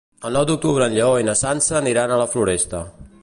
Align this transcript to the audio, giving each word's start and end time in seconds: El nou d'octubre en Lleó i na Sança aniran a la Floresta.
El 0.27 0.37
nou 0.37 0.45
d'octubre 0.51 0.87
en 0.91 0.95
Lleó 0.95 1.11
i 1.23 1.27
na 1.29 1.37
Sança 1.43 1.77
aniran 1.83 2.13
a 2.15 2.19
la 2.23 2.29
Floresta. 2.35 2.83